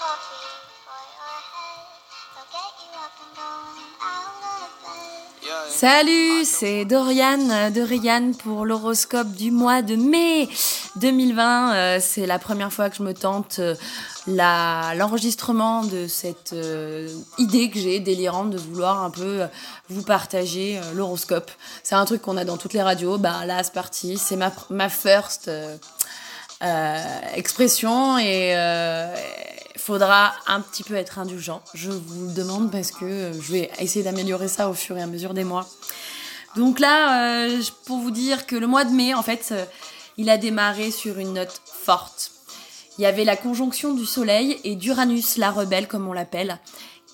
coffee 0.00 0.48
for 0.86 1.02
your 1.20 1.38
head. 1.52 1.84
I'll 2.36 2.48
get 2.48 2.72
you 2.80 2.88
up 2.96 3.12
and 3.20 3.36
going 3.36 3.92
out. 4.00 4.49
Salut, 5.80 6.44
c'est 6.44 6.84
Doriane 6.84 7.72
de 7.72 8.32
pour 8.36 8.66
l'horoscope 8.66 9.32
du 9.32 9.50
mois 9.50 9.80
de 9.80 9.96
mai 9.96 10.46
2020. 10.96 11.74
Euh, 11.74 11.98
c'est 12.02 12.26
la 12.26 12.38
première 12.38 12.70
fois 12.70 12.90
que 12.90 12.96
je 12.96 13.02
me 13.02 13.14
tente 13.14 13.60
euh, 13.60 13.74
l'enregistrement 14.26 15.82
de 15.82 16.06
cette 16.06 16.52
euh, 16.52 17.08
idée 17.38 17.70
que 17.70 17.78
j'ai 17.78 17.98
délirante 17.98 18.50
de 18.50 18.58
vouloir 18.58 19.02
un 19.02 19.08
peu 19.08 19.46
vous 19.88 20.02
partager 20.02 20.78
l'horoscope. 20.92 21.50
C'est 21.82 21.94
un 21.94 22.04
truc 22.04 22.20
qu'on 22.20 22.36
a 22.36 22.44
dans 22.44 22.58
toutes 22.58 22.74
les 22.74 22.82
radios. 22.82 23.16
Ben 23.16 23.46
là, 23.46 23.62
c'est 23.62 23.72
parti. 23.72 24.18
C'est 24.18 24.36
ma, 24.36 24.52
ma 24.68 24.90
first 24.90 25.50
expression 27.34 28.18
et 28.18 28.54
faudra 29.94 30.32
un 30.46 30.60
petit 30.60 30.84
peu 30.84 30.94
être 30.94 31.18
indulgent. 31.18 31.60
Je 31.74 31.90
vous 31.90 32.28
le 32.28 32.32
demande 32.32 32.70
parce 32.70 32.92
que 32.92 33.04
euh, 33.04 33.32
je 33.32 33.52
vais 33.52 33.70
essayer 33.80 34.04
d'améliorer 34.04 34.46
ça 34.46 34.70
au 34.70 34.74
fur 34.74 34.96
et 34.96 35.02
à 35.02 35.06
mesure 35.08 35.34
des 35.34 35.42
mois. 35.42 35.66
Donc 36.56 36.78
là, 36.78 37.46
euh, 37.48 37.60
pour 37.86 37.98
vous 37.98 38.12
dire 38.12 38.46
que 38.46 38.54
le 38.54 38.68
mois 38.68 38.84
de 38.84 38.92
mai, 38.92 39.14
en 39.14 39.22
fait, 39.24 39.48
euh, 39.50 39.64
il 40.16 40.30
a 40.30 40.36
démarré 40.36 40.92
sur 40.92 41.18
une 41.18 41.32
note 41.32 41.60
forte. 41.66 42.30
Il 42.98 43.02
y 43.02 43.06
avait 43.06 43.24
la 43.24 43.36
conjonction 43.36 43.92
du 43.94 44.06
Soleil 44.06 44.58
et 44.62 44.76
d'Uranus, 44.76 45.38
la 45.38 45.50
rebelle, 45.50 45.88
comme 45.88 46.06
on 46.06 46.12
l'appelle, 46.12 46.58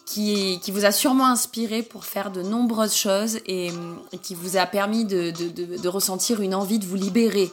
qui, 0.05 0.61
qui 0.63 0.71
vous 0.71 0.85
a 0.85 0.93
sûrement 0.93 1.27
inspiré 1.29 1.83
pour 1.83 2.05
faire 2.05 2.31
de 2.31 2.43
nombreuses 2.43 2.95
choses 2.95 3.39
et, 3.47 3.71
hum, 3.71 3.99
qui 4.23 4.35
vous 4.35 4.59
a 4.59 4.67
permis 4.67 5.05
de- 5.07 5.31
de- 5.31 5.77
de 5.79 5.89
ressentir 5.89 6.41
une 6.43 6.55
envie 6.55 6.79
de 6.79 6.87
vous 6.87 6.97
libérer. 6.97 7.51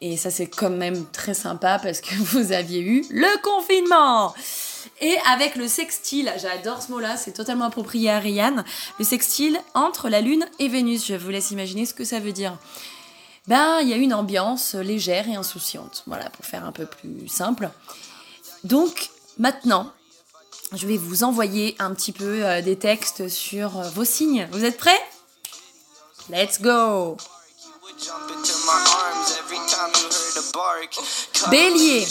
Et 0.00 0.16
ça, 0.16 0.30
c'est 0.30 0.46
quand 0.46 0.70
même 0.70 1.06
très 1.10 1.34
sympa 1.34 1.78
parce 1.78 2.00
que 2.00 2.14
vous 2.18 2.52
aviez 2.52 2.80
eu 2.80 3.04
le 3.10 3.42
confinement. 3.42 4.34
Et 5.00 5.16
avec 5.30 5.56
le 5.56 5.68
sextile, 5.68 6.32
j'adore 6.40 6.82
ce 6.82 6.90
mot-là, 6.90 7.16
c'est 7.16 7.32
totalement 7.32 7.66
approprié 7.66 8.10
à 8.10 8.16
Ariane, 8.16 8.64
le 8.98 9.04
sextile 9.04 9.58
entre 9.74 10.08
la 10.08 10.20
Lune 10.20 10.46
et 10.58 10.68
Vénus. 10.68 11.06
Je 11.06 11.14
vous 11.14 11.30
laisse 11.30 11.50
imaginer 11.50 11.86
ce 11.86 11.94
que 11.94 12.04
ça 12.04 12.18
veut 12.18 12.32
dire. 12.32 12.56
Ben, 13.46 13.80
il 13.80 13.88
y 13.88 13.92
a 13.92 13.96
une 13.96 14.14
ambiance 14.14 14.74
légère 14.74 15.28
et 15.28 15.34
insouciante. 15.34 16.02
Voilà, 16.06 16.28
pour 16.30 16.44
faire 16.44 16.64
un 16.64 16.72
peu 16.72 16.86
plus 16.86 17.28
simple. 17.28 17.70
Donc, 18.64 19.10
maintenant, 19.38 19.90
je 20.74 20.86
vais 20.86 20.98
vous 20.98 21.24
envoyer 21.24 21.76
un 21.78 21.94
petit 21.94 22.12
peu 22.12 22.44
euh, 22.44 22.62
des 22.62 22.76
textes 22.76 23.28
sur 23.28 23.78
euh, 23.78 23.88
vos 23.90 24.04
signes. 24.04 24.46
Vous 24.52 24.64
êtes 24.64 24.76
prêts? 24.76 25.00
Let's 26.30 26.60
go 26.60 27.16
Bélier, 31.50 32.06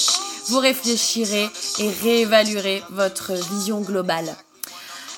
vous 0.47 0.59
réfléchirez 0.59 1.49
et 1.79 1.89
réévaluerez 2.03 2.83
votre 2.89 3.33
vision 3.33 3.81
globale. 3.81 4.35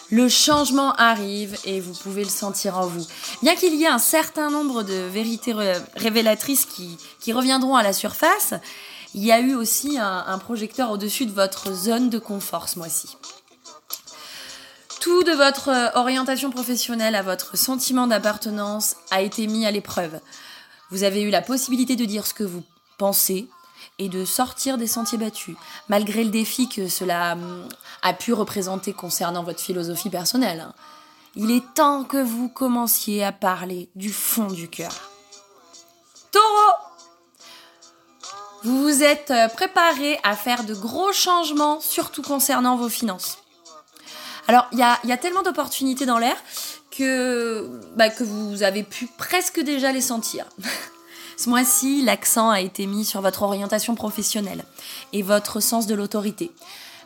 Le 0.10 0.28
changement 0.28 0.94
arrive 0.96 1.58
et 1.64 1.80
vous 1.80 1.94
pouvez 1.94 2.24
le 2.24 2.30
sentir 2.30 2.78
en 2.78 2.86
vous. 2.86 3.06
Bien 3.42 3.56
qu'il 3.56 3.74
y 3.76 3.86
ait 3.86 3.88
un 3.88 3.98
certain 3.98 4.50
nombre 4.50 4.84
de 4.84 4.94
vérités 4.94 5.54
ré- 5.54 5.80
révélatrices 5.96 6.66
qui, 6.66 7.34
reviendront 7.34 7.76
à 7.76 7.84
la 7.84 7.94
surface, 7.94 8.54
il 9.14 9.24
y 9.24 9.32
a 9.32 9.40
eu 9.40 9.56
aussi 9.56 9.98
un, 9.98 10.26
un 10.28 10.38
projecteur 10.38 10.92
au-dessus 10.92 11.26
de 11.26 11.32
votre 11.32 11.74
zone 11.74 12.10
de 12.10 12.20
confort 12.20 12.68
ce 12.68 12.78
mois-ci. 12.78 13.16
Tout 15.00 15.24
de 15.24 15.32
votre 15.32 15.70
orientation 15.96 16.52
professionnelle 16.52 17.16
à 17.16 17.24
votre 17.24 17.58
sentiment 17.58 18.06
d'appartenance 18.06 18.98
a 19.12 19.22
été 19.22 19.48
mis 19.48 19.66
à 19.66 19.72
l'épreuve. 19.72 20.20
Vous 20.92 21.04
avez 21.04 21.22
eu 21.22 21.30
la 21.30 21.42
possibilité 21.42 21.96
de 21.96 22.06
dire 22.06 22.28
ce 22.28 22.34
que 22.34 22.44
vous 22.44 22.64
pensez 22.97 23.47
et 24.00 24.09
de 24.09 24.25
sortir 24.25 24.78
des 24.78 24.88
sentiers 24.88 25.17
battus, 25.17 25.56
malgré 25.89 26.23
le 26.23 26.30
défi 26.30 26.70
que 26.70 26.88
cela 26.88 27.33
hum, 27.33 27.67
a 28.02 28.14
pu 28.14 28.33
représenter 28.33 28.93
concernant 28.93 29.43
votre 29.43 29.60
philosophie 29.60 30.10
personnelle. 30.10 30.67
Il 31.36 31.52
est 31.52 31.73
temps 31.73 32.04
que 32.04 32.21
vous 32.21 32.49
commenciez 32.49 33.23
à 33.23 33.32
parler 33.32 33.89
du 33.95 34.11
fond 34.11 34.48
du 34.48 34.70
cœur. 34.70 34.92
Taureau 36.32 36.73
Vous 38.64 38.82
vous 38.82 39.04
êtes 39.04 39.32
euh, 39.32 39.48
préparé 39.48 40.20
à 40.23 40.36
faire 40.36 40.64
de 40.64 40.73
gros 40.73 41.14
changements, 41.14 41.80
surtout 41.80 42.21
concernant 42.21 42.76
vos 42.76 42.89
finances. 42.89 43.37
Alors, 44.48 44.67
il 44.71 44.80
y 44.80 44.83
a, 44.83 44.99
il 45.04 45.10
y 45.10 45.14
a 45.14 45.17
tellement 45.17 45.43
d'opportunités 45.43 46.05
dans 46.05 46.17
l'air 46.17 46.36
que, 46.89 47.70
bah, 47.95 48.10
que 48.10 48.23
vous 48.23 48.64
avez 48.64 48.83
pu 48.83 49.08
presque 49.17 49.60
déjà 49.61 49.92
les 49.92 50.02
sentir. 50.02 50.45
Ce 51.42 51.50
mois-ci, 51.50 52.04
l'accent 52.04 52.52
a 52.52 52.62
été 52.62 52.86
mis 52.86 53.04
sur 53.04 53.20
votre 53.22 53.42
orientation 53.42 53.96
professionnelle 53.96 54.64
et 55.12 55.24
votre 55.24 55.60
sens 55.60 55.88
de 55.88 55.96
l'autorité. 55.96 56.52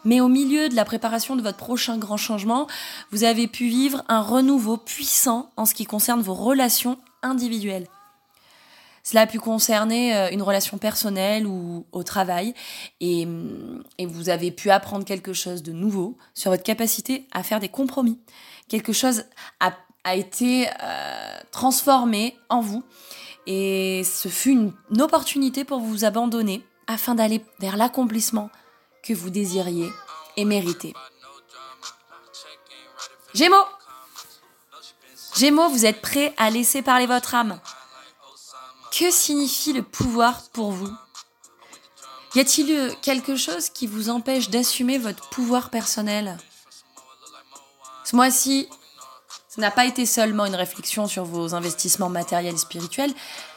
Mais 0.03 0.19
au 0.19 0.27
milieu 0.27 0.67
de 0.67 0.75
la 0.75 0.83
préparation 0.83 1.37
de 1.37 1.41
votre 1.41 1.55
prochain 1.55 1.97
grand 1.97 2.17
changement, 2.17 2.67
vous 3.13 3.23
avez 3.23 3.47
pu 3.47 3.69
vivre 3.69 4.03
un 4.09 4.19
renouveau 4.19 4.75
puissant 4.75 5.51
en 5.55 5.65
ce 5.65 5.73
qui 5.73 5.85
concerne 5.85 6.21
vos 6.21 6.33
relations 6.33 6.97
individuelles. 7.23 7.87
Cela 9.03 9.21
a 9.21 9.25
pu 9.25 9.39
concerner 9.39 10.13
euh, 10.13 10.29
une 10.31 10.41
relation 10.41 10.79
personnelle 10.79 11.47
ou 11.47 11.85
au 11.93 12.03
travail 12.03 12.53
et, 12.99 13.25
hum, 13.25 13.85
et 13.97 14.05
vous 14.05 14.27
avez 14.27 14.51
pu 14.51 14.69
apprendre 14.69 15.05
quelque 15.05 15.31
chose 15.31 15.63
de 15.63 15.71
nouveau 15.71 16.17
sur 16.33 16.51
votre 16.51 16.63
capacité 16.63 17.25
à 17.31 17.41
faire 17.41 17.61
des 17.61 17.69
compromis. 17.69 18.19
Quelque 18.67 18.91
chose 18.91 19.23
a, 19.61 19.71
a 20.03 20.15
été 20.15 20.67
euh, 20.67 21.37
transformé 21.51 22.37
en 22.49 22.59
vous 22.59 22.83
et 23.47 24.03
ce 24.03 24.27
fut 24.27 24.51
une, 24.51 25.01
opportunité 25.01 25.63
pour 25.63 25.79
vous 25.79 26.05
abandonner 26.05 26.65
afin 26.87 27.15
d'aller 27.15 27.43
vers 27.59 27.77
l'accomplissement 27.77 28.49
que 29.03 29.13
vous 29.13 29.29
désiriez 29.29 29.89
et 30.37 30.45
méritez. 30.45 30.93
Gémeaux 33.33 33.65
Gémeaux, 35.35 35.67
vous 35.67 35.85
êtes 35.85 36.01
prêts 36.01 36.33
à 36.37 36.49
laisser 36.49 36.81
parler 36.81 37.07
votre 37.07 37.35
âme. 37.35 37.59
Que 38.97 39.11
signifie 39.11 39.73
le 39.73 39.83
pouvoir 39.83 40.43
pour 40.53 40.71
vous? 40.71 40.91
Y 42.35 42.39
a-t-il 42.39 42.95
quelque 43.01 43.35
chose 43.35 43.69
qui 43.69 43.85
vous 43.85 44.09
empêche 44.09 44.49
d'assumer 44.49 44.97
votre 44.97 45.27
pouvoir 45.29 45.69
personnel? 45.69 46.37
Ce 48.05 48.15
mois-ci, 48.15 48.69
ce 49.55 49.61
n'a 49.61 49.71
pas 49.71 49.85
été 49.85 50.05
seulement 50.05 50.45
une 50.45 50.55
réflexion 50.55 51.07
sur 51.07 51.23
vos 51.23 51.55
investissements 51.55 52.09
matériels 52.09 52.55
et 52.55 52.57
spirituels, 52.57 53.13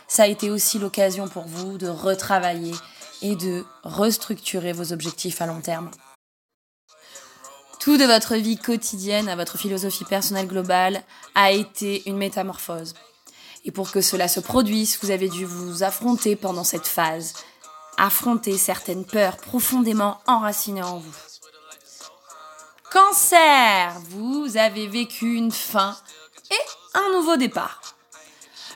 ça 0.06 0.22
a 0.22 0.26
été 0.28 0.48
aussi 0.48 0.78
l'occasion 0.78 1.26
pour 1.26 1.44
vous 1.47 1.76
de 1.76 1.88
retravailler 1.88 2.75
et 3.20 3.34
de 3.34 3.64
restructurer 3.82 4.72
vos 4.72 4.92
objectifs 4.92 5.42
à 5.42 5.47
long 5.47 5.60
terme. 5.60 5.91
Tout 7.81 7.97
de 7.97 8.04
votre 8.04 8.36
vie 8.36 8.59
quotidienne 8.59 9.28
à 9.28 9.34
votre 9.34 9.59
philosophie 9.59 10.04
personnelle 10.04 10.47
globale 10.47 11.03
a 11.34 11.50
été 11.50 12.09
une 12.09 12.16
métamorphose. 12.16 12.94
Et 13.65 13.72
pour 13.72 13.91
que 13.91 14.00
cela 14.00 14.28
se 14.28 14.38
produise, 14.38 14.98
vous 15.03 15.10
avez 15.10 15.28
dû 15.28 15.44
vous 15.44 15.82
affronter 15.82 16.36
pendant 16.36 16.65
cette 16.65 16.86
phase, 16.86 17.34
affronter 17.97 18.56
certaines 18.56 19.04
peurs 19.04 19.36
profondément 19.36 20.20
enracinées 20.28 20.82
en 20.82 20.98
vous. 20.98 21.28
Cancer, 22.91 24.00
vous 24.09 24.56
avez 24.56 24.87
vécu 24.87 25.34
une 25.34 25.53
fin 25.53 25.94
et 26.50 26.99
un 26.99 27.12
nouveau 27.12 27.37
départ. 27.37 27.82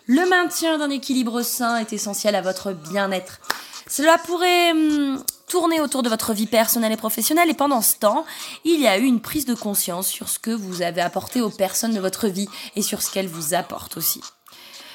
Le 0.06 0.28
maintien 0.28 0.76
d'un 0.76 0.90
équilibre 0.90 1.40
sain 1.40 1.78
est 1.78 1.94
essentiel 1.94 2.34
à 2.34 2.42
votre 2.42 2.72
bien-être. 2.72 3.40
Cela 3.88 4.18
pourrait 4.18 4.72
hum, 4.72 5.24
tourner 5.48 5.80
autour 5.80 6.02
de 6.02 6.10
votre 6.10 6.34
vie 6.34 6.46
personnelle 6.46 6.92
et 6.92 6.98
professionnelle 6.98 7.48
et 7.48 7.54
pendant 7.54 7.80
ce 7.80 7.96
temps, 7.96 8.26
il 8.64 8.80
y 8.80 8.86
a 8.86 8.98
eu 8.98 9.04
une 9.04 9.22
prise 9.22 9.46
de 9.46 9.54
conscience 9.54 10.08
sur 10.08 10.28
ce 10.28 10.38
que 10.38 10.50
vous 10.50 10.82
avez 10.82 11.00
apporté 11.00 11.40
aux 11.40 11.50
personnes 11.50 11.94
de 11.94 12.00
votre 12.00 12.28
vie 12.28 12.48
et 12.76 12.82
sur 12.82 13.00
ce 13.00 13.10
qu'elles 13.10 13.28
vous 13.28 13.54
apportent 13.54 13.96
aussi. 13.96 14.20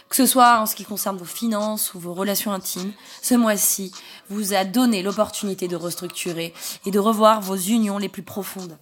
Que 0.10 0.16
ce 0.16 0.28
soit 0.28 0.60
en 0.60 0.68
ce 0.68 0.76
qui 0.76 0.86
concerne 0.86 1.18
vos 1.18 1.26
finances 1.26 1.96
ou 1.96 2.00
vos 2.00 2.14
relations 2.14 2.54
intimes, 2.54 2.94
ce 3.24 3.34
mois-ci 3.34 3.92
vous 4.30 4.54
a 4.54 4.64
donné 4.64 5.02
l'opportunité 5.02 5.68
de 5.68 5.76
restructurer 5.76 6.54
et 6.86 6.92
de 6.92 7.00
revoir 7.00 7.42
vos 7.42 7.58
unions 7.58 7.98
les 7.98 8.10
plus 8.10 8.24
profondes. 8.24 8.78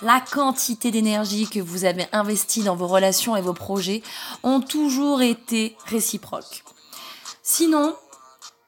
La 0.00 0.20
quantité 0.20 0.92
d'énergie 0.92 1.48
que 1.48 1.58
vous 1.58 1.84
avez 1.84 2.06
investie 2.12 2.62
dans 2.62 2.76
vos 2.76 2.86
relations 2.86 3.34
et 3.34 3.40
vos 3.40 3.52
projets 3.52 4.02
ont 4.44 4.60
toujours 4.60 5.22
été 5.22 5.76
réciproques. 5.86 6.62
Sinon, 7.42 7.96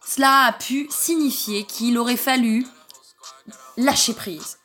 cela 0.05 0.47
a 0.47 0.53
pu 0.53 0.89
signifier 0.91 1.65
qu'il 1.65 1.99
aurait 1.99 2.17
fallu 2.17 2.67
lâcher 3.77 4.15
prise. 4.15 4.59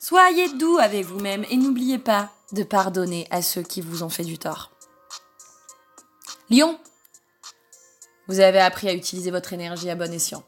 Soyez 0.00 0.48
doux 0.54 0.78
avec 0.78 1.06
vous-même 1.06 1.44
et 1.50 1.56
n'oubliez 1.56 1.98
pas 1.98 2.30
de 2.52 2.64
pardonner 2.64 3.28
à 3.30 3.40
ceux 3.40 3.62
qui 3.62 3.80
vous 3.80 4.02
ont 4.02 4.08
fait 4.08 4.24
du 4.24 4.38
tort. 4.38 4.72
Lion, 6.50 6.80
vous 8.26 8.40
avez 8.40 8.58
appris 8.58 8.88
à 8.88 8.94
utiliser 8.94 9.30
votre 9.30 9.52
énergie 9.52 9.90
à 9.90 9.94
bon 9.94 10.12
escient. 10.12 10.42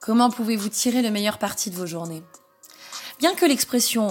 Comment 0.00 0.30
pouvez-vous 0.30 0.68
tirer 0.68 1.00
le 1.00 1.10
meilleur 1.10 1.38
parti 1.38 1.70
de 1.70 1.76
vos 1.76 1.86
journées? 1.86 2.22
Bien 3.18 3.34
que 3.34 3.46
l'expression 3.46 4.08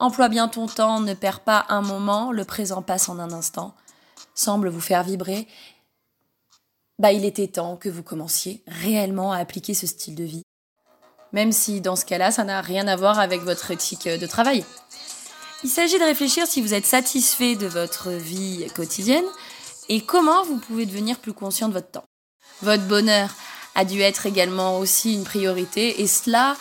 emploie 0.00 0.28
bien 0.28 0.48
ton 0.48 0.66
temps 0.66 1.00
ne 1.00 1.14
perd 1.14 1.40
pas 1.40 1.66
un 1.68 1.82
moment, 1.82 2.32
le 2.32 2.44
présent 2.44 2.82
passe 2.82 3.08
en 3.08 3.18
un 3.18 3.32
instant, 3.32 3.74
semble 4.34 4.68
vous 4.68 4.80
faire 4.80 5.04
vibrer, 5.04 5.46
bah 6.98 7.12
il 7.12 7.24
était 7.24 7.48
temps 7.48 7.76
que 7.76 7.88
vous 7.88 8.02
commenciez 8.02 8.62
réellement 8.66 9.32
à 9.32 9.38
appliquer 9.38 9.74
ce 9.74 9.86
style 9.86 10.14
de 10.14 10.24
vie. 10.24 10.42
Même 11.32 11.52
si 11.52 11.80
dans 11.80 11.96
ce 11.96 12.04
cas-là, 12.04 12.30
ça 12.32 12.44
n'a 12.44 12.60
rien 12.60 12.88
à 12.88 12.96
voir 12.96 13.18
avec 13.18 13.42
votre 13.42 13.70
éthique 13.70 14.08
de 14.08 14.26
travail. 14.26 14.64
Il 15.62 15.70
s'agit 15.70 15.98
de 15.98 16.04
réfléchir 16.04 16.46
si 16.46 16.60
vous 16.60 16.74
êtes 16.74 16.86
satisfait 16.86 17.54
de 17.54 17.66
votre 17.66 18.10
vie 18.10 18.66
quotidienne 18.74 19.24
et 19.88 20.00
comment 20.00 20.42
vous 20.44 20.56
pouvez 20.56 20.86
devenir 20.86 21.18
plus 21.18 21.34
conscient 21.34 21.68
de 21.68 21.74
votre 21.74 21.90
temps. 21.90 22.04
Votre 22.62 22.84
bonheur 22.84 23.30
a 23.74 23.84
dû 23.84 24.00
être 24.00 24.26
également 24.26 24.78
aussi 24.78 25.14
une 25.14 25.24
priorité 25.24 26.00
et 26.00 26.06
cela 26.06 26.56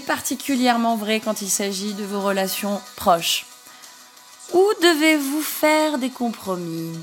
particulièrement 0.00 0.96
vrai 0.96 1.20
quand 1.20 1.42
il 1.42 1.50
s'agit 1.50 1.94
de 1.94 2.04
vos 2.04 2.20
relations 2.20 2.80
proches. 2.96 3.46
Où 4.52 4.64
devez-vous 4.82 5.42
faire 5.42 5.98
des 5.98 6.10
compromis? 6.10 6.98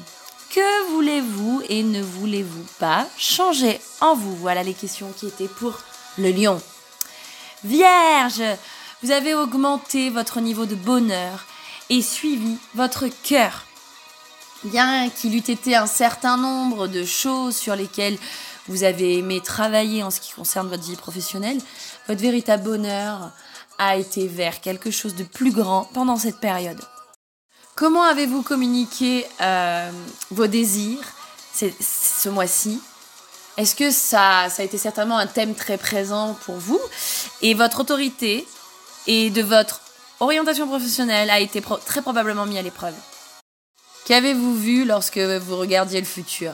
Que 0.50 0.92
voulez-vous 0.92 1.62
et 1.70 1.84
ne 1.84 2.02
voulez-vous 2.02 2.66
pas 2.80 3.06
changer? 3.18 3.80
En 4.02 4.16
vous 4.16 4.36
Voilà 4.36 4.64
les 4.64 4.74
questions 4.74 5.12
qui 5.16 5.28
étaient 5.28 5.48
pour 5.48 5.80
le 6.18 6.32
lion. 6.32 6.62
Vierge, 7.64 8.42
vous 9.04 9.12
avez 9.12 9.34
augmenté 9.34 10.10
votre 10.10 10.40
niveau 10.40 10.66
de 10.66 10.76
bonheur 10.76 11.46
et 11.90 12.02
suivi 12.02 12.58
votre 12.76 13.08
cœur. 13.24 13.66
Bien 14.64 15.10
qu'il 15.10 15.36
eût 15.36 15.38
été 15.38 15.76
un 15.76 15.88
certain 15.88 16.36
nombre 16.38 16.88
de 16.88 17.06
choses 17.06 17.56
sur 17.56 17.76
lesquelles 17.76 18.18
vous 18.70 18.84
avez 18.84 19.18
aimé 19.18 19.42
travailler 19.42 20.04
en 20.04 20.12
ce 20.12 20.22
qui 20.22 20.32
concerne 20.32 20.70
votre 20.70 20.84
vie 20.84 20.96
professionnelle, 20.96 21.58
votre 22.08 22.22
véritable 22.22 22.64
bonheur 22.64 23.32
a 23.80 23.98
été 23.98 24.28
vers 24.28 24.62
quelque 24.62 24.92
chose 24.92 25.16
de 25.16 25.24
plus 25.24 25.52
grand 25.52 25.86
pendant 25.94 26.18
cette 26.18 26.40
période. 26.40 26.80
Comment 27.76 28.04
avez-vous 28.04 28.44
communiqué 28.44 29.26
euh, 29.42 29.90
vos 30.32 30.48
désirs 30.48 31.14
ce 31.54 32.30
mois-ci? 32.30 32.82
Est-ce 33.58 33.76
que 33.76 33.92
ça, 33.92 34.48
a 34.58 34.64
été 34.64 34.78
certainement 34.78 35.18
un 35.18 35.28
thème 35.28 35.56
très 35.56 35.78
présent 35.78 36.38
pour 36.46 36.56
vous? 36.56 36.80
Et 37.42 37.54
votre 37.54 37.82
autorité 37.82 38.48
et 39.08 39.30
de 39.30 39.42
votre 39.42 39.82
orientation 40.20 40.68
professionnelle 40.68 41.30
a 41.30 41.40
été 41.40 41.62
très 41.86 42.02
probablement 42.02 42.46
mis 42.46 42.58
à 42.58 42.62
l'épreuve. 42.62 42.96
Qu'avez-vous 44.06 44.56
vu 44.56 44.86
lorsque 44.86 45.18
vous 45.18 45.58
regardiez 45.58 46.00
le 46.00 46.06
futur? 46.06 46.54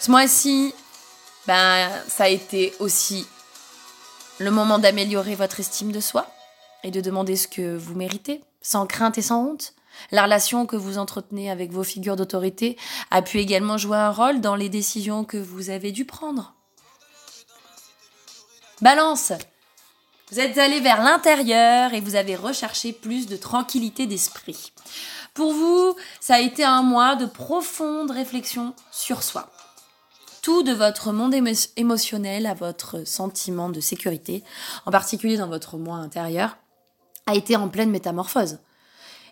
Ce 0.00 0.10
mois-ci, 0.10 0.74
ben, 1.46 1.90
ça 2.08 2.24
a 2.24 2.28
été 2.28 2.74
aussi 2.80 3.26
le 4.38 4.50
moment 4.50 4.78
d'améliorer 4.78 5.34
votre 5.34 5.60
estime 5.60 5.92
de 5.92 6.00
soi 6.00 6.26
et 6.82 6.90
de 6.90 7.00
demander 7.00 7.36
ce 7.36 7.48
que 7.48 7.76
vous 7.76 7.94
méritez, 7.94 8.42
sans 8.60 8.86
crainte 8.86 9.18
et 9.18 9.22
sans 9.22 9.44
honte. 9.44 9.74
La 10.10 10.24
relation 10.24 10.66
que 10.66 10.76
vous 10.76 10.98
entretenez 10.98 11.50
avec 11.50 11.72
vos 11.72 11.84
figures 11.84 12.16
d'autorité 12.16 12.76
a 13.10 13.22
pu 13.22 13.38
également 13.38 13.78
jouer 13.78 13.96
un 13.96 14.10
rôle 14.10 14.40
dans 14.40 14.56
les 14.56 14.68
décisions 14.68 15.24
que 15.24 15.38
vous 15.38 15.70
avez 15.70 15.92
dû 15.92 16.04
prendre. 16.04 16.54
Balance 18.82 19.32
Vous 20.30 20.40
êtes 20.40 20.58
allé 20.58 20.80
vers 20.80 21.02
l'intérieur 21.02 21.94
et 21.94 22.00
vous 22.00 22.14
avez 22.14 22.36
recherché 22.36 22.92
plus 22.92 23.26
de 23.26 23.36
tranquillité 23.36 24.06
d'esprit. 24.06 24.72
Pour 25.32 25.52
vous, 25.52 25.96
ça 26.20 26.34
a 26.34 26.40
été 26.40 26.62
un 26.62 26.82
mois 26.82 27.16
de 27.16 27.26
profonde 27.26 28.10
réflexion 28.10 28.74
sur 28.90 29.22
soi 29.22 29.50
tout 30.46 30.62
de 30.62 30.72
votre 30.72 31.10
monde 31.10 31.34
émotionnel 31.74 32.46
à 32.46 32.54
votre 32.54 33.04
sentiment 33.04 33.68
de 33.68 33.80
sécurité, 33.80 34.44
en 34.84 34.92
particulier 34.92 35.36
dans 35.36 35.48
votre 35.48 35.76
moi 35.76 35.96
intérieur, 35.96 36.56
a 37.26 37.34
été 37.34 37.56
en 37.56 37.68
pleine 37.68 37.90
métamorphose. 37.90 38.60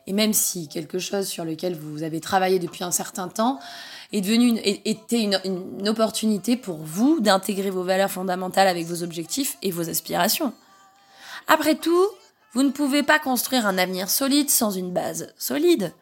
Et 0.08 0.12
même 0.12 0.32
si 0.32 0.66
quelque 0.66 0.98
chose 0.98 1.28
sur 1.28 1.44
lequel 1.44 1.76
vous 1.76 2.02
avez 2.02 2.20
travaillé 2.20 2.58
depuis 2.58 2.82
un 2.82 2.90
certain 2.90 3.28
temps 3.28 3.60
est 4.12 4.22
devenu 4.22 4.48
une, 4.48 4.60
était 4.64 5.20
une 5.20 5.88
opportunité 5.88 6.56
pour 6.56 6.78
vous 6.78 7.20
d'intégrer 7.20 7.70
vos 7.70 7.84
valeurs 7.84 8.10
fondamentales 8.10 8.66
avec 8.66 8.84
vos 8.84 9.04
objectifs 9.04 9.56
et 9.62 9.70
vos 9.70 9.88
aspirations. 9.88 10.52
Après 11.46 11.76
tout, 11.76 12.08
vous 12.54 12.64
ne 12.64 12.72
pouvez 12.72 13.04
pas 13.04 13.20
construire 13.20 13.68
un 13.68 13.78
avenir 13.78 14.10
solide 14.10 14.50
sans 14.50 14.72
une 14.72 14.92
base 14.92 15.32
solide. 15.38 15.92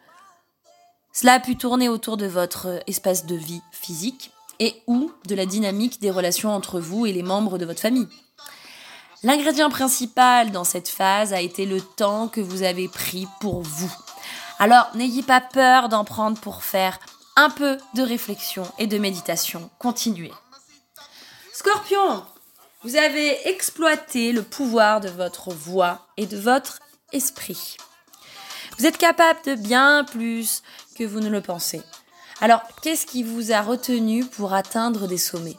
Cela 1.12 1.34
a 1.34 1.40
pu 1.40 1.58
tourner 1.58 1.90
autour 1.90 2.16
de 2.16 2.24
votre 2.24 2.82
espace 2.86 3.26
de 3.26 3.34
vie 3.34 3.60
physique, 3.72 4.32
et 4.62 4.80
ou 4.86 5.10
de 5.26 5.34
la 5.34 5.44
dynamique 5.44 6.00
des 6.00 6.12
relations 6.12 6.54
entre 6.54 6.78
vous 6.78 7.04
et 7.04 7.12
les 7.12 7.24
membres 7.24 7.58
de 7.58 7.66
votre 7.66 7.80
famille. 7.80 8.06
L'ingrédient 9.24 9.70
principal 9.70 10.52
dans 10.52 10.62
cette 10.62 10.88
phase 10.88 11.32
a 11.32 11.40
été 11.40 11.66
le 11.66 11.80
temps 11.80 12.28
que 12.28 12.40
vous 12.40 12.62
avez 12.62 12.86
pris 12.86 13.26
pour 13.40 13.62
vous. 13.62 13.92
Alors 14.60 14.88
n'ayez 14.94 15.24
pas 15.24 15.40
peur 15.40 15.88
d'en 15.88 16.04
prendre 16.04 16.38
pour 16.38 16.62
faire 16.62 17.00
un 17.34 17.50
peu 17.50 17.76
de 17.94 18.02
réflexion 18.02 18.62
et 18.78 18.86
de 18.86 18.98
méditation. 18.98 19.68
Continuez. 19.80 20.32
Scorpion, 21.52 22.24
vous 22.84 22.94
avez 22.94 23.48
exploité 23.48 24.30
le 24.30 24.44
pouvoir 24.44 25.00
de 25.00 25.08
votre 25.08 25.50
voix 25.50 26.06
et 26.16 26.26
de 26.26 26.36
votre 26.36 26.78
esprit. 27.12 27.76
Vous 28.78 28.86
êtes 28.86 28.98
capable 28.98 29.40
de 29.44 29.56
bien 29.56 30.04
plus 30.04 30.62
que 30.96 31.02
vous 31.02 31.18
ne 31.18 31.28
le 31.28 31.40
pensez. 31.40 31.82
Alors, 32.42 32.62
qu'est-ce 32.82 33.06
qui 33.06 33.22
vous 33.22 33.52
a 33.52 33.62
retenu 33.62 34.24
pour 34.24 34.52
atteindre 34.52 35.06
des 35.06 35.16
sommets? 35.16 35.56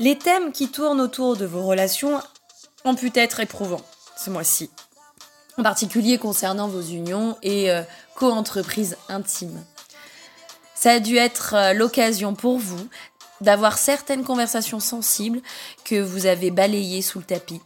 Les 0.00 0.18
thèmes 0.18 0.50
qui 0.50 0.72
tournent 0.72 1.00
autour 1.00 1.36
de 1.36 1.46
vos 1.46 1.64
relations 1.64 2.20
ont 2.84 2.96
pu 2.96 3.12
être 3.14 3.38
éprouvants 3.38 3.84
ce 4.16 4.28
mois-ci, 4.30 4.70
en 5.56 5.62
particulier 5.62 6.18
concernant 6.18 6.66
vos 6.66 6.80
unions 6.80 7.38
et 7.44 7.70
euh, 7.70 7.82
co-entreprises 8.16 8.96
intimes. 9.08 9.64
Ça 10.74 10.90
a 10.94 10.98
dû 10.98 11.16
être 11.16 11.54
euh, 11.54 11.74
l'occasion 11.74 12.34
pour 12.34 12.58
vous 12.58 12.88
d'avoir 13.40 13.78
certaines 13.78 14.24
conversations 14.24 14.80
sensibles 14.80 15.42
que 15.84 16.00
vous 16.00 16.26
avez 16.26 16.50
balayées 16.50 17.02
sous 17.02 17.20
le 17.20 17.24
tapis, 17.24 17.60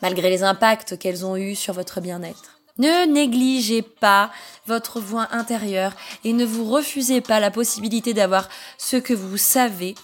malgré 0.00 0.30
les 0.30 0.42
impacts 0.42 0.98
qu'elles 0.98 1.26
ont 1.26 1.36
eus 1.36 1.54
sur 1.54 1.74
votre 1.74 2.00
bien-être. 2.00 2.57
Ne 2.78 3.06
négligez 3.06 3.82
pas 3.82 4.30
votre 4.66 5.00
voix 5.00 5.28
intérieure 5.32 5.92
et 6.24 6.32
ne 6.32 6.44
vous 6.44 6.64
refusez 6.64 7.20
pas 7.20 7.40
la 7.40 7.50
possibilité 7.50 8.14
d'avoir 8.14 8.48
ce 8.78 8.96
que 8.96 9.14
vous 9.14 9.36
savez 9.36 9.96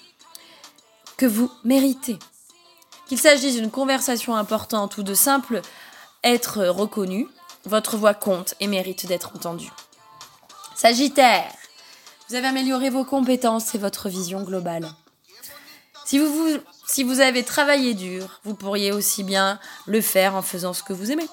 que 1.16 1.26
vous 1.26 1.50
méritez. 1.62 2.18
Qu'il 3.06 3.18
s'agisse 3.18 3.54
d'une 3.54 3.70
conversation 3.70 4.34
importante 4.34 4.98
ou 4.98 5.02
de 5.02 5.14
simple 5.14 5.60
être 6.24 6.64
reconnu, 6.66 7.28
votre 7.64 7.96
voix 7.96 8.14
compte 8.14 8.54
et 8.60 8.66
mérite 8.66 9.06
d'être 9.06 9.32
entendue. 9.36 9.70
Sagittaire, 10.74 11.52
vous 12.28 12.34
avez 12.34 12.48
amélioré 12.48 12.90
vos 12.90 13.04
compétences 13.04 13.74
et 13.74 13.78
votre 13.78 14.08
vision 14.08 14.42
globale. 14.42 14.90
Si 16.04 16.18
vous, 16.18 16.58
si 16.86 17.02
vous 17.04 17.20
avez 17.20 17.44
travaillé 17.44 17.94
dur, 17.94 18.40
vous 18.44 18.54
pourriez 18.54 18.90
aussi 18.92 19.22
bien 19.22 19.60
le 19.86 20.00
faire 20.00 20.34
en 20.34 20.42
faisant 20.42 20.72
ce 20.72 20.82
que 20.82 20.92
vous 20.92 21.10
aimez. 21.12 21.28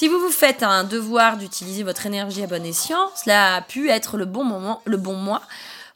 Si 0.00 0.08
vous 0.08 0.18
vous 0.18 0.30
faites 0.30 0.62
un 0.62 0.84
devoir 0.84 1.36
d'utiliser 1.36 1.82
votre 1.82 2.06
énergie 2.06 2.42
à 2.42 2.46
bon 2.46 2.64
escient, 2.64 3.10
cela 3.22 3.56
a 3.56 3.60
pu 3.60 3.90
être 3.90 4.16
le 4.16 4.24
bon 4.24 4.44
moment, 4.44 4.80
le 4.86 4.96
bon 4.96 5.12
mois 5.12 5.42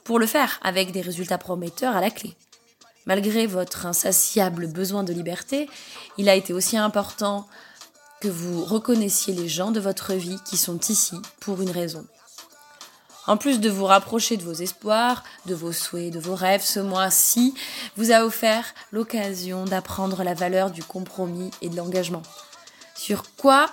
pour 0.05 0.19
le 0.19 0.27
faire, 0.27 0.61
avec 0.63 0.93
des 0.93 1.01
résultats 1.01 1.39
prometteurs 1.39 1.97
à 1.97 2.03
la 2.03 2.11
clé. 2.11 2.37
Malgré 3.07 3.47
votre 3.47 3.87
insatiable 3.87 4.67
besoin 4.67 5.05
de 5.05 5.15
liberté, 5.15 5.71
il 6.19 6.29
a 6.29 6.35
été 6.35 6.53
aussi 6.53 6.77
important 6.77 7.49
que 8.21 8.29
vous 8.29 8.63
reconnaissiez 8.63 9.33
les 9.33 9.49
gens 9.49 9.71
de 9.71 9.81
votre 9.81 10.13
vie 10.13 10.37
qui 10.45 10.59
sont 10.59 10.81
ici 10.81 11.17
pour 11.41 11.63
une 11.63 11.71
raison. 11.71 12.05
En 13.27 13.39
plus 13.39 13.59
de 13.59 13.71
vous 13.71 13.87
rapprocher 13.87 14.37
de 14.37 14.45
vos 14.45 14.53
espoirs, 14.53 15.25
de 15.47 15.55
vos 15.55 15.73
souhaits, 15.73 16.13
de 16.13 16.21
vos 16.21 16.35
rêves, 16.35 16.61
ce 16.61 16.81
mois-ci 16.81 17.55
vous 17.97 18.13
a 18.13 18.27
offert 18.27 18.67
l'occasion 18.93 19.65
d'apprendre 19.65 20.25
la 20.25 20.35
valeur 20.35 20.71
du 20.71 20.85
compromis 20.85 21.51
et 21.63 21.71
de 21.71 21.77
l'engagement. 21.79 22.23
Sur 22.95 23.35
quoi 23.37 23.71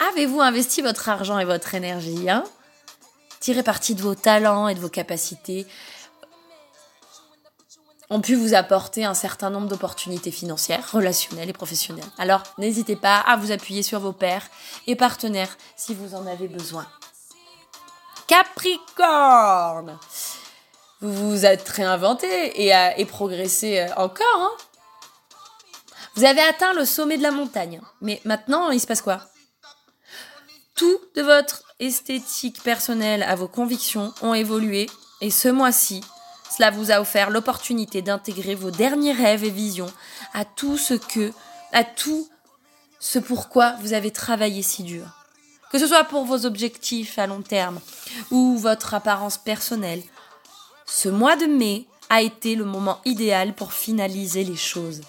Avez-vous 0.00 0.40
investi 0.40 0.82
votre 0.82 1.08
argent 1.08 1.38
et 1.38 1.44
votre 1.44 1.74
énergie 1.74 2.30
hein? 2.30 2.44
Tirez 3.40 3.62
parti 3.62 3.94
de 3.94 4.02
vos 4.02 4.14
talents 4.14 4.68
et 4.68 4.74
de 4.74 4.80
vos 4.80 4.88
capacités 4.88 5.66
ont 8.10 8.20
pu 8.20 8.34
vous 8.34 8.54
apporter 8.54 9.04
un 9.04 9.14
certain 9.14 9.50
nombre 9.50 9.68
d'opportunités 9.68 10.30
financières, 10.30 10.92
relationnelles 10.92 11.50
et 11.50 11.52
professionnelles. 11.52 12.08
Alors 12.16 12.42
n'hésitez 12.56 12.96
pas 12.96 13.18
à 13.18 13.36
vous 13.36 13.52
appuyer 13.52 13.82
sur 13.82 14.00
vos 14.00 14.12
pairs 14.12 14.46
et 14.86 14.96
partenaires 14.96 15.56
si 15.76 15.94
vous 15.94 16.14
en 16.14 16.26
avez 16.26 16.48
besoin. 16.48 16.86
Capricorne 18.26 19.98
Vous 21.00 21.30
vous 21.30 21.46
êtes 21.46 21.68
réinventé 21.68 22.26
et, 22.62 22.72
et 22.96 23.04
progressé 23.04 23.80
euh, 23.80 23.94
encore. 23.96 24.26
Hein? 24.36 24.52
Vous 26.14 26.24
avez 26.24 26.42
atteint 26.42 26.72
le 26.72 26.84
sommet 26.84 27.16
de 27.16 27.22
la 27.22 27.30
montagne. 27.30 27.80
Mais 28.00 28.20
maintenant, 28.24 28.70
il 28.70 28.80
se 28.80 28.86
passe 28.86 29.02
quoi? 29.02 29.20
Tout 30.78 31.00
de 31.16 31.22
votre 31.22 31.64
esthétique 31.80 32.62
personnelle 32.62 33.24
à 33.24 33.34
vos 33.34 33.48
convictions 33.48 34.14
ont 34.22 34.32
évolué 34.32 34.88
et 35.20 35.30
ce 35.30 35.48
mois-ci, 35.48 36.02
cela 36.56 36.70
vous 36.70 36.92
a 36.92 37.00
offert 37.00 37.30
l'opportunité 37.30 38.00
d'intégrer 38.00 38.54
vos 38.54 38.70
derniers 38.70 39.12
rêves 39.12 39.42
et 39.42 39.50
visions 39.50 39.92
à 40.34 40.44
tout 40.44 40.78
ce 40.78 40.94
que, 40.94 41.32
à 41.72 41.82
tout 41.82 42.28
ce 43.00 43.18
pourquoi 43.18 43.74
vous 43.80 43.92
avez 43.92 44.12
travaillé 44.12 44.62
si 44.62 44.84
dur. 44.84 45.06
Que 45.72 45.80
ce 45.80 45.88
soit 45.88 46.04
pour 46.04 46.24
vos 46.24 46.46
objectifs 46.46 47.18
à 47.18 47.26
long 47.26 47.42
terme 47.42 47.80
ou 48.30 48.56
votre 48.56 48.94
apparence 48.94 49.36
personnelle, 49.36 50.02
ce 50.86 51.08
mois 51.08 51.34
de 51.34 51.46
mai 51.46 51.86
a 52.08 52.22
été 52.22 52.54
le 52.54 52.64
moment 52.64 53.00
idéal 53.04 53.52
pour 53.52 53.72
finaliser 53.72 54.44
les 54.44 54.56
choses. 54.56 55.00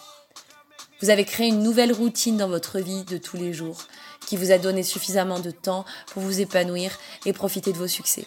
Vous 1.02 1.10
avez 1.10 1.24
créé 1.24 1.48
une 1.48 1.64
nouvelle 1.64 1.94
routine 1.94 2.38
dans 2.38 2.50
votre 2.50 2.80
vie 2.80 3.04
de 3.06 3.18
tous 3.18 3.38
les 3.38 3.54
jours 3.54 3.84
qui 4.26 4.36
vous 4.36 4.52
a 4.52 4.58
donné 4.58 4.84
suffisamment 4.84 5.40
de 5.40 5.52
temps 5.52 5.86
pour 6.08 6.22
vous 6.22 6.42
épanouir 6.42 6.92
et 7.26 7.34
profiter 7.34 7.72
de 7.72 7.78
vos 7.78 7.88
succès. 7.88 8.26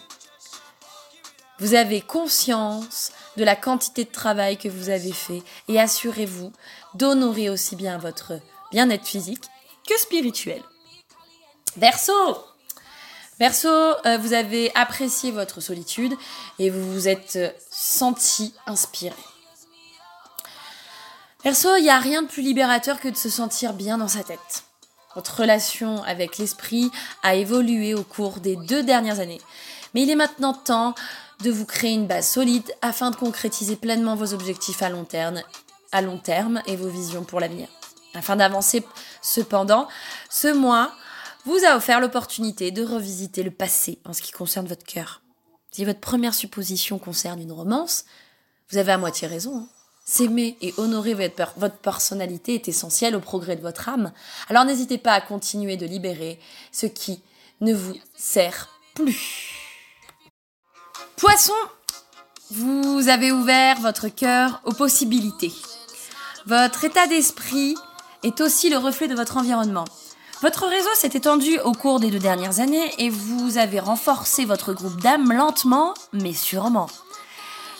Vous 1.59 1.75
avez 1.75 2.01
conscience 2.01 3.11
de 3.37 3.43
la 3.43 3.55
quantité 3.55 4.05
de 4.05 4.11
travail 4.11 4.57
que 4.57 4.69
vous 4.69 4.89
avez 4.89 5.11
fait 5.11 5.43
et 5.67 5.79
assurez-vous 5.79 6.51
d'honorer 6.95 7.49
aussi 7.49 7.75
bien 7.75 7.97
votre 7.97 8.33
bien-être 8.71 9.05
physique 9.05 9.45
que 9.87 9.97
spirituel. 9.99 10.61
Verso 11.77 12.13
Verso, 13.39 13.67
euh, 13.67 14.17
vous 14.17 14.33
avez 14.33 14.71
apprécié 14.75 15.31
votre 15.31 15.59
solitude 15.59 16.13
et 16.59 16.69
vous 16.69 16.91
vous 16.91 17.07
êtes 17.07 17.39
senti 17.69 18.53
inspiré. 18.67 19.15
Verso, 21.43 21.75
il 21.75 21.83
n'y 21.83 21.89
a 21.89 21.99
rien 21.99 22.21
de 22.21 22.27
plus 22.27 22.41
libérateur 22.41 23.01
que 23.01 23.09
de 23.09 23.17
se 23.17 23.29
sentir 23.29 23.73
bien 23.73 23.97
dans 23.97 24.07
sa 24.07 24.23
tête. 24.23 24.63
Votre 25.13 25.41
relation 25.41 26.01
avec 26.03 26.37
l'esprit 26.37 26.89
a 27.21 27.35
évolué 27.35 27.93
au 27.93 28.03
cours 28.03 28.39
des 28.39 28.55
deux 28.55 28.81
dernières 28.81 29.19
années. 29.19 29.41
Mais 29.93 30.03
il 30.03 30.09
est 30.09 30.15
maintenant 30.15 30.53
temps 30.53 30.95
de 31.43 31.51
vous 31.51 31.65
créer 31.65 31.91
une 31.91 32.07
base 32.07 32.29
solide 32.29 32.73
afin 32.81 33.11
de 33.11 33.17
concrétiser 33.17 33.75
pleinement 33.75 34.15
vos 34.15 34.33
objectifs 34.33 34.81
à 34.81 34.89
long 34.89 35.03
terme, 35.03 35.41
à 35.91 36.01
long 36.01 36.17
terme 36.17 36.61
et 36.65 36.77
vos 36.77 36.87
visions 36.87 37.25
pour 37.25 37.41
l'avenir. 37.41 37.67
Afin 38.13 38.37
d'avancer 38.37 38.83
cependant, 39.21 39.89
ce 40.29 40.47
mois 40.47 40.93
vous 41.45 41.59
a 41.67 41.75
offert 41.75 41.99
l'opportunité 41.99 42.71
de 42.71 42.85
revisiter 42.85 43.43
le 43.43 43.51
passé 43.51 43.99
en 44.05 44.13
ce 44.13 44.21
qui 44.21 44.31
concerne 44.31 44.67
votre 44.67 44.85
cœur. 44.85 45.21
Si 45.71 45.83
votre 45.83 45.99
première 45.99 46.33
supposition 46.33 46.99
concerne 46.99 47.41
une 47.41 47.51
romance, 47.51 48.05
vous 48.69 48.77
avez 48.77 48.93
à 48.93 48.97
moitié 48.97 49.27
raison. 49.27 49.57
Hein. 49.57 49.67
S'aimer 50.05 50.57
et 50.61 50.73
honorer 50.77 51.13
votre 51.13 51.77
personnalité 51.77 52.55
est 52.55 52.67
essentiel 52.67 53.15
au 53.15 53.21
progrès 53.21 53.55
de 53.55 53.61
votre 53.61 53.87
âme. 53.87 54.11
Alors 54.49 54.65
n'hésitez 54.65 54.97
pas 54.97 55.13
à 55.13 55.21
continuer 55.21 55.77
de 55.77 55.85
libérer 55.85 56.39
ce 56.73 56.87
qui 56.87 57.21
ne 57.61 57.73
vous 57.73 57.95
sert 58.15 58.67
plus. 58.95 59.51
Poisson, 61.15 61.53
vous 62.51 63.07
avez 63.07 63.31
ouvert 63.31 63.79
votre 63.79 64.09
cœur 64.09 64.61
aux 64.65 64.73
possibilités. 64.73 65.53
Votre 66.47 66.83
état 66.83 67.07
d'esprit 67.07 67.75
est 68.23 68.41
aussi 68.41 68.69
le 68.69 68.77
reflet 68.77 69.07
de 69.07 69.15
votre 69.15 69.37
environnement. 69.37 69.85
Votre 70.41 70.67
réseau 70.67 70.93
s'est 70.95 71.11
étendu 71.13 71.57
au 71.59 71.71
cours 71.71 72.01
des 72.01 72.11
deux 72.11 72.19
dernières 72.19 72.59
années 72.59 72.91
et 72.97 73.09
vous 73.09 73.57
avez 73.57 73.79
renforcé 73.79 74.43
votre 74.43 74.73
groupe 74.73 74.99
d'âmes 74.99 75.31
lentement 75.31 75.93
mais 76.11 76.33
sûrement. 76.33 76.89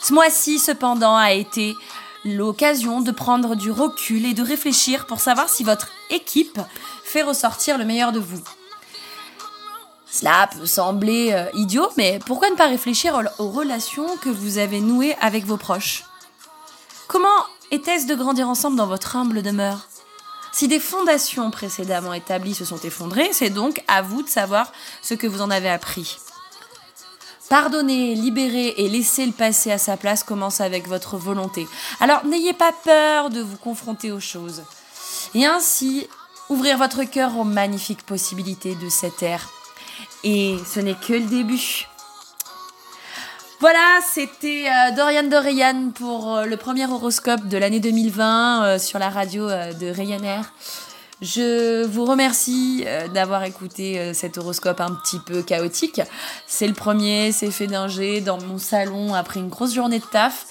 Ce 0.01 0.13
mois-ci, 0.13 0.60
cependant, 0.60 1.15
a 1.15 1.34
été 1.34 1.75
l'occasion 2.25 3.01
de 3.01 3.12
prendre 3.12 3.56
du 3.56 3.72
recul 3.72 4.25
et 4.25 4.34
de 4.34 4.44
réfléchir 4.44 5.06
pour 5.06 5.20
savoir 5.20 5.50
si 5.50 5.63
votre 5.63 5.89
équipe 6.10 6.60
fait 7.03 7.22
ressortir 7.22 7.77
le 7.77 7.86
meilleur 7.86 8.12
de 8.12 8.20
vous. 8.20 8.42
Cela 10.10 10.48
peut 10.56 10.65
sembler 10.65 11.32
euh, 11.34 11.50
idiot, 11.56 11.89
mais 11.98 12.20
pourquoi 12.25 12.50
ne 12.51 12.56
pas 12.56 12.68
réfléchir 12.68 13.20
aux 13.39 13.50
relations 13.50 14.15
que 14.18 14.30
vous 14.30 14.60
avez 14.60 14.80
nouées 14.80 15.15
avec 15.20 15.46
vos 15.46 15.58
proches? 15.58 16.03
Comment 17.08 17.27
était-ce 17.72 18.06
de 18.06 18.15
grandir 18.15 18.48
ensemble 18.48 18.77
dans 18.77 18.88
votre 18.88 19.15
humble 19.15 19.42
demeure? 19.42 19.88
Si 20.51 20.68
des 20.68 20.80
fondations 20.80 21.50
précédemment 21.50 22.13
établies 22.13 22.53
se 22.53 22.63
sont 22.63 22.80
effondrées, 22.82 23.30
c'est 23.34 23.50
donc 23.50 23.84
à 23.88 24.03
vous 24.03 24.22
de 24.22 24.30
savoir 24.30 24.72
ce 25.01 25.15
que 25.15 25.25
vous 25.25 25.42
en 25.42 25.50
avez 25.50 25.70
appris. 25.70 26.18
Pardonner, 27.50 28.15
libérer 28.15 28.73
et 28.77 28.89
laisser 28.89 29.25
le 29.25 29.31
passé 29.31 29.71
à 29.71 29.77
sa 29.77 29.97
place 29.97 30.23
commence 30.23 30.62
avec 30.62 30.88
votre 30.88 31.17
volonté. 31.17 31.67
Alors 32.00 32.25
n'ayez 32.25 32.53
pas 32.53 32.71
peur 32.83 33.29
de 33.29 33.41
vous 33.41 33.57
confronter 33.57 34.12
aux 34.12 34.19
choses. 34.19 34.63
Et 35.35 35.45
ainsi, 35.45 36.07
ouvrir 36.50 36.77
votre 36.77 37.03
cœur 37.03 37.38
aux 37.38 37.43
magnifiques 37.43 38.05
possibilités 38.05 38.75
de 38.75 38.89
cette 38.89 39.21
ère. 39.23 39.50
Et 40.23 40.57
ce 40.65 40.79
n'est 40.79 40.95
que 40.95 41.13
le 41.13 41.25
début. 41.25 41.88
Voilà, 43.59 44.00
c'était 44.05 44.65
euh, 44.67 44.91
Dorian 44.93 45.23
Dorian 45.23 45.91
pour 45.95 46.35
euh, 46.35 46.45
le 46.45 46.57
premier 46.57 46.85
horoscope 46.85 47.47
de 47.47 47.57
l'année 47.57 47.79
2020 47.79 48.65
euh, 48.65 48.77
sur 48.77 49.00
la 49.00 49.09
radio 49.09 49.47
de 49.47 49.89
Ryanair. 49.89 50.51
Je 51.24 51.86
vous 51.86 52.03
remercie 52.03 52.84
euh, 52.86 53.08
d'avoir 53.08 53.46
écouté 53.46 53.98
euh, 53.98 54.13
cet 54.13 54.38
horoscope 54.38 54.82
un 54.82 54.94
petit 54.94 55.20
peu 55.20 55.42
chaotique. 55.42 56.01
C'est 56.48 56.68
le 56.68 56.74
premier, 56.74 57.32
c'est 57.32 57.50
fait 57.50 57.65
d'un 57.65 57.88
dans 58.25 58.42
mon 58.42 58.58
salon 58.58 59.13
après 59.13 59.39
une 59.39 59.48
grosse 59.48 59.74
journée 59.74 60.00
de 60.00 60.06
taf. 60.06 60.48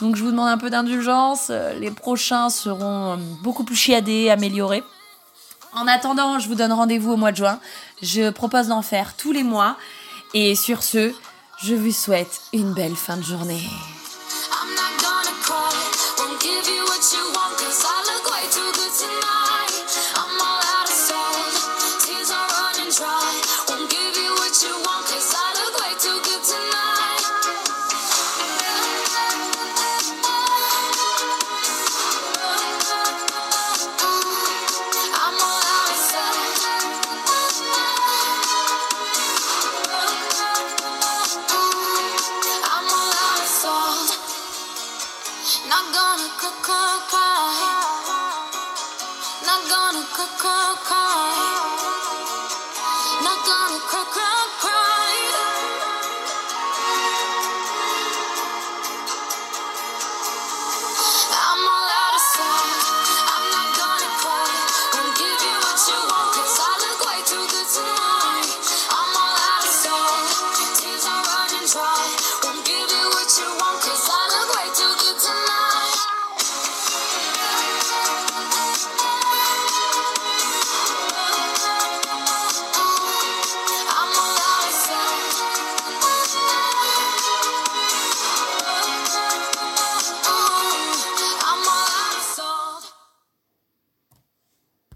Donc 0.00 0.16
je 0.16 0.24
vous 0.24 0.32
demande 0.32 0.48
un 0.48 0.58
peu 0.58 0.68
d'indulgence. 0.68 1.46
Euh, 1.50 1.74
les 1.74 1.92
prochains 1.92 2.50
seront 2.50 3.20
beaucoup 3.44 3.62
plus 3.62 3.76
chiadés, 3.76 4.28
améliorés. 4.28 4.82
En 5.72 5.86
attendant, 5.86 6.40
je 6.40 6.48
vous 6.48 6.56
donne 6.56 6.72
rendez-vous 6.72 7.12
au 7.12 7.16
mois 7.16 7.30
de 7.30 7.36
juin. 7.36 7.60
Je 8.02 8.30
propose 8.30 8.66
d'en 8.66 8.82
faire 8.82 9.14
tous 9.16 9.30
les 9.30 9.44
mois. 9.44 9.76
Et 10.34 10.56
sur 10.56 10.82
ce, 10.82 11.12
je 11.62 11.76
vous 11.76 11.92
souhaite 11.92 12.40
une 12.52 12.74
belle 12.74 12.96
fin 12.96 13.16
de 13.16 13.22
journée. 13.22 13.62
Not 45.76 45.92
gonna 45.92 46.28
cook, 46.40 46.54
cook, 46.62 47.08
cook. 47.10 48.06
Not 49.44 49.68
gonna 49.68 50.06
cook, 50.16 50.38
cook, 50.38 50.84
cook. 50.86 50.95